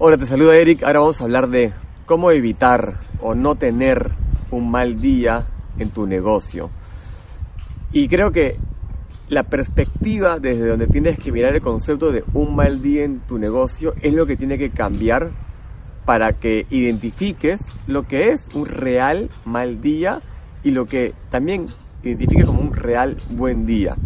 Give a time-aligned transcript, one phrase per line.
[0.00, 0.84] Hola, te saluda Eric.
[0.84, 1.72] Ahora vamos a hablar de
[2.06, 4.12] cómo evitar o no tener
[4.52, 6.70] un mal día en tu negocio.
[7.90, 8.58] Y creo que
[9.28, 13.38] la perspectiva desde donde tienes que mirar el concepto de un mal día en tu
[13.38, 15.32] negocio es lo que tiene que cambiar
[16.04, 17.58] para que identifiques
[17.88, 20.22] lo que es un real mal día
[20.62, 21.66] y lo que también
[22.04, 23.96] identifiques como un real buen día.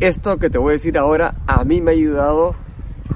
[0.00, 2.56] Esto que te voy a decir ahora a mí me ha ayudado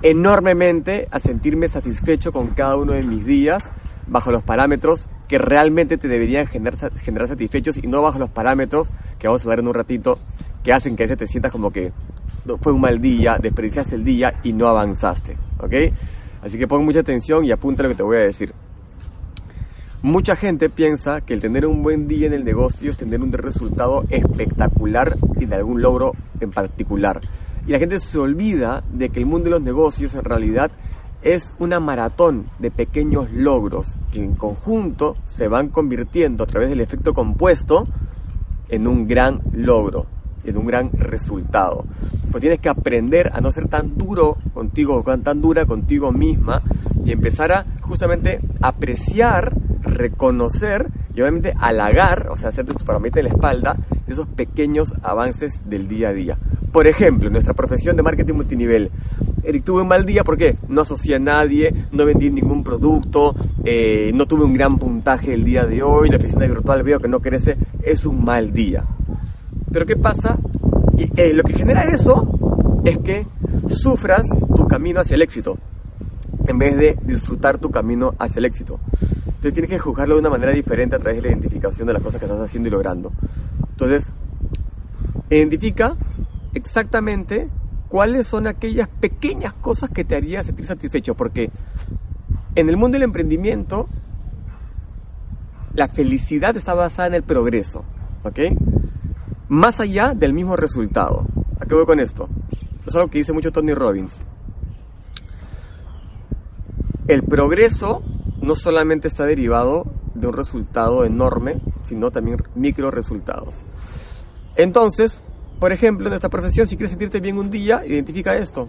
[0.03, 3.63] enormemente a sentirme satisfecho con cada uno de mis días
[4.07, 8.89] bajo los parámetros que realmente te deberían generar, generar satisfechos y no bajo los parámetros
[9.19, 10.19] que vamos a ver en un ratito
[10.63, 11.93] que hacen que ese te sientas como que
[12.61, 15.75] fue un mal día, desperdiciaste el día y no avanzaste, ¿ok?
[16.43, 18.53] Así que pon mucha atención y apunta lo que te voy a decir.
[20.03, 23.33] Mucha gente piensa que el tener un buen día en el negocio es tener un
[23.33, 27.21] resultado espectacular y de algún logro en particular.
[27.67, 30.71] Y la gente se olvida de que el mundo de los negocios en realidad
[31.23, 36.81] es una maratón de pequeños logros que en conjunto se van convirtiendo a través del
[36.81, 37.89] efecto compuesto
[38.69, 40.07] en un gran logro,
[40.45, 41.85] en un gran resultado.
[42.31, 46.63] Pues tienes que aprender a no ser tan duro contigo, tan dura contigo misma
[47.05, 53.27] y empezar a justamente apreciar, reconocer y obviamente halagar, o sea, hacerte tu paramita en
[53.27, 56.39] la espalda esos pequeños avances del día a día.
[56.73, 58.91] Por ejemplo, en nuestra profesión de marketing multinivel,
[59.43, 64.11] Eric tuve un mal día porque no asocié a nadie, no vendí ningún producto, eh,
[64.13, 67.21] no tuve un gran puntaje el día de hoy, la oficina virtual veo que no
[67.21, 68.85] crece, es un mal día.
[69.73, 70.37] Pero ¿qué pasa?
[70.97, 73.27] Y, eh, lo que genera eso es que
[73.69, 74.23] sufras
[74.57, 75.57] tu camino hacia el éxito,
[76.47, 78.81] en vez de disfrutar tu camino hacia el éxito.
[79.27, 82.03] Entonces tienes que juzgarlo de una manera diferente a través de la identificación de las
[82.03, 83.13] cosas que estás haciendo y logrando.
[83.71, 84.03] Entonces,
[85.31, 85.95] identifica
[86.57, 87.51] exactamente
[87.89, 91.51] cuáles son aquellas pequeñas cosas que te harían sentir satisfecho, porque
[92.55, 93.87] en el mundo del emprendimiento
[95.75, 97.85] la felicidad está basada en el progreso,
[98.25, 98.39] ¿ok?
[99.49, 101.27] Más allá del mismo resultado.
[101.61, 102.29] ¿A qué voy con esto?
[102.87, 104.13] Es algo que dice mucho Tony Robbins.
[107.07, 108.03] El progreso
[108.41, 109.85] no solamente está derivado
[110.15, 113.55] de un resultado enorme, sino también micro resultados.
[114.57, 115.21] Entonces,
[115.59, 118.69] por ejemplo, en esta profesión, si quieres sentirte bien un día, identifica esto.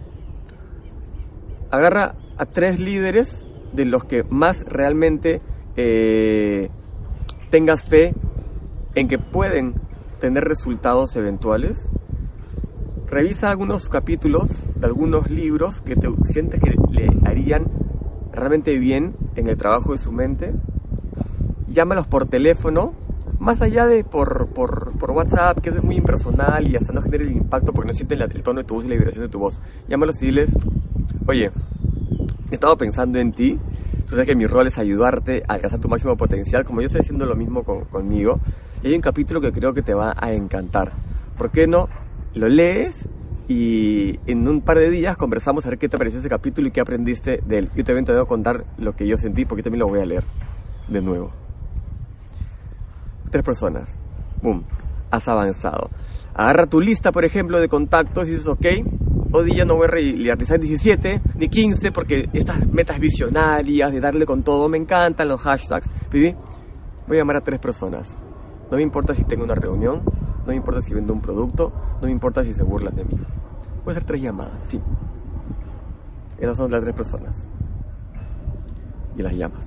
[1.70, 3.28] Agarra a tres líderes
[3.74, 5.42] de los que más realmente
[5.76, 6.70] eh,
[7.50, 8.14] tengas fe
[8.96, 9.76] en que pueden
[10.22, 11.78] tener resultados eventuales.
[13.08, 17.66] Revisa algunos capítulos de algunos libros que te sientes que le harían
[18.32, 20.54] realmente bien en el trabajo de su mente.
[21.68, 22.94] Llámalos por teléfono
[23.48, 27.02] más allá de por, por, por, WhatsApp, que eso es muy impersonal y hasta no
[27.02, 29.30] genera el impacto porque no sientes el tono de tu voz y la vibración de
[29.30, 30.50] tu voz, llámalos y diles,
[31.26, 31.50] oye,
[32.52, 33.58] he estado pensando en ti,
[34.06, 37.00] tú sabes que mi rol es ayudarte a alcanzar tu máximo potencial, como yo estoy
[37.00, 38.42] haciendo lo mismo conmigo,
[38.84, 40.92] y hay un capítulo que creo que te va a encantar.
[41.38, 41.88] ¿Por qué no
[42.34, 42.96] lo lees
[43.48, 46.72] y en un par de días conversamos a ver qué te pareció ese capítulo y
[46.72, 47.70] qué aprendiste de él?
[47.78, 50.06] Yo también te voy a contar lo que yo sentí porque también lo voy a
[50.06, 50.26] leer
[50.90, 51.47] de nuevo
[53.30, 53.90] tres personas.
[54.42, 54.64] Boom,
[55.12, 55.90] has avanzado.
[56.34, 58.66] Agarra tu lista, por ejemplo, de contactos y dices, ok,
[59.32, 64.26] hoy día no voy a realizar 17 ni 15 porque estas metas visionarias de darle
[64.26, 65.90] con todo me encantan, los hashtags.
[66.12, 68.08] Voy a llamar a tres personas.
[68.70, 71.72] No me importa si tengo una reunión, no me importa si vendo un producto,
[72.02, 73.16] no me importa si se burlan de mí.
[73.84, 74.84] Voy a hacer tres llamadas, fin.
[76.38, 77.34] Esas son las tres personas.
[79.18, 79.66] Y las llamas.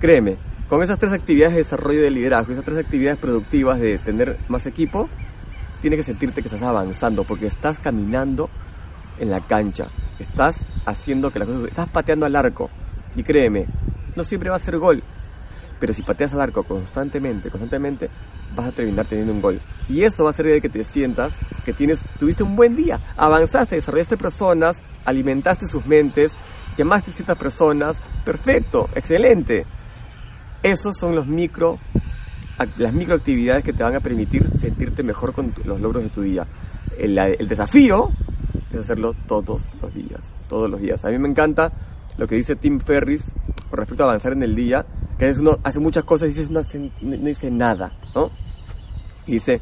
[0.00, 0.36] Créeme,
[0.68, 4.66] con esas tres actividades de desarrollo de liderazgo, esas tres actividades productivas de tener más
[4.66, 5.08] equipo,
[5.80, 8.50] tienes que sentirte que estás avanzando porque estás caminando
[9.18, 9.86] en la cancha,
[10.18, 12.68] estás haciendo que las cosas, estás pateando al arco
[13.14, 13.66] y créeme,
[14.16, 15.02] no siempre va a ser gol,
[15.78, 18.10] pero si pateas al arco constantemente, constantemente,
[18.56, 19.60] vas a terminar teniendo un gol.
[19.88, 21.32] Y eso va a ser de que te sientas
[21.64, 26.32] que tienes, tuviste un buen día, avanzaste, desarrollaste personas, alimentaste sus mentes,
[26.76, 29.66] llamaste a ciertas personas, perfecto, excelente.
[30.66, 31.78] Esos son los micro,
[32.76, 36.44] las microactividades que te van a permitir sentirte mejor con los logros de tu día.
[36.98, 37.14] El,
[37.46, 38.08] desafío
[38.72, 41.04] es hacerlo todos los días, todos los días.
[41.04, 41.70] A mí me encanta
[42.18, 43.22] lo que dice Tim Ferris
[43.70, 44.84] con respecto a avanzar en el día,
[45.16, 46.62] que es uno hace muchas cosas y no,
[47.00, 48.32] no dice nada, ¿no?
[49.24, 49.60] Y dice,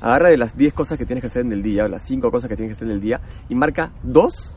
[0.00, 2.30] agarra de las 10 cosas que tienes que hacer en el día, o las 5
[2.30, 4.54] cosas que tienes que hacer en el día, y marca dos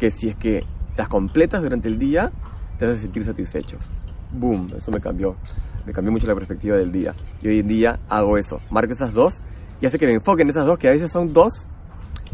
[0.00, 0.64] que si es que
[0.96, 2.32] las completas durante el día,
[2.76, 3.78] te vas a sentir satisfecho
[4.32, 5.36] boom, eso me cambió.
[5.86, 7.14] Me cambió mucho la perspectiva del día.
[7.42, 8.60] Y hoy en día hago eso.
[8.70, 9.34] Marco esas dos
[9.80, 11.66] y hace que me enfoque en esas dos, que a veces son dos,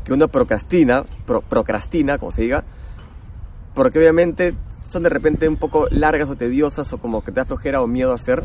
[0.05, 1.05] que uno procrastina,
[1.49, 2.65] procrastina, como se diga,
[3.75, 4.55] porque obviamente
[4.91, 7.87] son de repente un poco largas o tediosas o como que te da flojera o
[7.87, 8.45] miedo a hacer,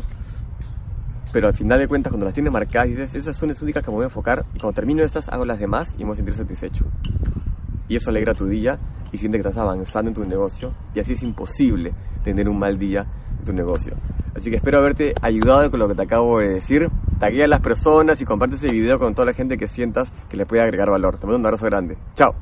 [1.32, 3.90] pero al final de cuentas cuando las tienes marcadas dices, esas son las únicas que
[3.90, 6.16] me voy a enfocar y cuando termino estas hago las demás y me voy a
[6.16, 6.84] sentir satisfecho.
[7.88, 8.78] Y eso alegra tu día
[9.10, 12.78] y siente que estás avanzando en tu negocio y así es imposible tener un mal
[12.78, 13.06] día
[13.42, 13.94] tu negocio.
[14.34, 16.88] Así que espero haberte ayudado con lo que te acabo de decir.
[17.18, 20.36] Taguea a las personas y comparte ese video con toda la gente que sientas que
[20.36, 21.18] le puede agregar valor.
[21.18, 21.96] Te mando un abrazo grande.
[22.16, 22.34] Chao.